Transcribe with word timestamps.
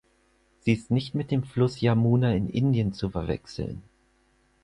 Sie 0.61 0.71
ist 0.73 0.89
nicht 0.89 1.13
mit 1.13 1.29
dem 1.29 1.43
Fluss 1.43 1.79
Yamuna 1.79 2.33
in 2.33 2.49
Indien 2.49 2.91
zu 2.91 3.11
verwechseln. 3.11 3.83